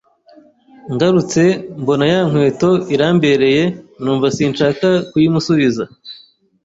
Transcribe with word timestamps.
ngarutse 0.93 1.43
mbona 1.81 2.05
ya 2.13 2.19
nkweto 2.27 2.71
irambereye 2.93 3.63
numva 4.03 4.27
sinshaka 4.35 4.87
kuyimusubiza 5.09 5.83